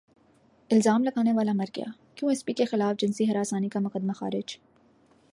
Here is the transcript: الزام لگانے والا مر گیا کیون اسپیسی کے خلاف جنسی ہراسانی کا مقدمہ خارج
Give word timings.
الزام 0.69 1.03
لگانے 1.03 1.33
والا 1.33 1.51
مر 1.53 1.65
گیا 1.75 1.85
کیون 2.15 2.31
اسپیسی 2.31 2.53
کے 2.53 2.65
خلاف 2.65 2.95
جنسی 2.99 3.29
ہراسانی 3.31 3.69
کا 3.69 3.79
مقدمہ 3.79 4.11
خارج 4.11 4.57